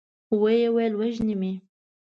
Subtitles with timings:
[0.41, 1.51] ويې ويل: وژني مې؟